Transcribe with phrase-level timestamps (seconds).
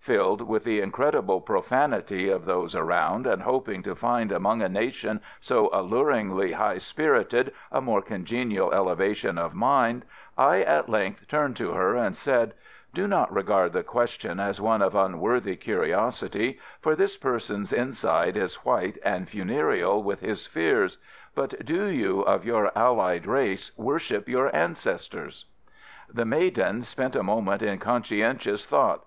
[0.00, 5.20] Filled with the incredible profanity of those around, and hoping to find among a nation
[5.42, 10.06] so alluringly high spirited a more congenial elevation of mind,
[10.38, 12.54] I at length turned to her and said,
[12.94, 18.56] "Do not regard the question as one of unworthy curiosity, for this person's inside is
[18.64, 20.96] white and funereal with his fears;
[21.34, 25.44] but do you, of your allied race, worship your ancestors?"
[26.10, 29.04] The maiden spent a moment in conscientious thought.